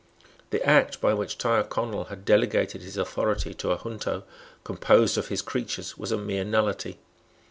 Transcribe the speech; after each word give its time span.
The 0.49 0.65
Act 0.67 0.99
by 0.99 1.13
which 1.13 1.37
Tyrconnel 1.37 2.05
had 2.05 2.25
delegated 2.25 2.81
his 2.81 2.97
authority 2.97 3.53
to 3.53 3.71
a 3.71 3.77
junto 3.77 4.23
composed 4.63 5.15
of 5.15 5.27
his 5.27 5.43
creatures 5.43 5.95
was 5.95 6.11
a 6.11 6.17
mere 6.17 6.43
nullity. 6.43 6.97